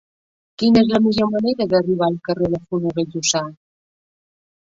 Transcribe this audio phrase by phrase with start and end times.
[0.61, 3.43] Quina és la millor manera d'arribar al carrer de Funoses Llussà?